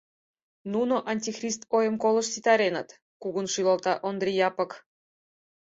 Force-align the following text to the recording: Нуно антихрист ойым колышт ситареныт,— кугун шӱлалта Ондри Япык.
Нуно 0.73 0.95
антихрист 1.11 1.61
ойым 1.77 1.95
колышт 2.03 2.31
ситареныт,— 2.33 2.89
кугун 3.21 3.47
шӱлалта 3.53 3.93
Ондри 4.07 4.31
Япык. 4.47 4.71